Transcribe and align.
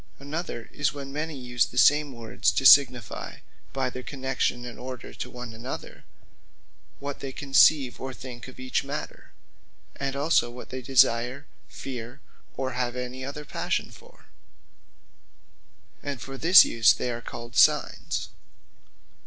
Another 0.17 0.67
is, 0.73 0.93
when 0.95 1.13
many 1.13 1.37
use 1.37 1.67
the 1.67 1.77
same 1.77 2.11
words, 2.11 2.49
to 2.53 2.65
signifie 2.65 3.43
(by 3.71 3.91
their 3.91 4.01
connexion 4.01 4.65
and 4.65 4.79
order,) 4.79 5.13
one 5.29 5.51
to 5.51 5.55
another, 5.55 6.05
what 6.97 7.19
they 7.19 7.31
conceive, 7.31 8.01
or 8.01 8.11
think 8.11 8.47
of 8.47 8.59
each 8.59 8.83
matter; 8.83 9.31
and 9.95 10.15
also 10.15 10.49
what 10.49 10.69
they 10.69 10.81
desire, 10.81 11.45
feare, 11.67 12.19
or 12.57 12.71
have 12.71 12.95
any 12.95 13.23
other 13.23 13.45
passion 13.45 13.91
for, 13.91 14.25
and 16.01 16.19
for 16.19 16.35
this 16.35 16.65
use 16.65 16.93
they 16.93 17.11
are 17.11 17.21
called 17.21 17.55
Signes. 17.55 18.29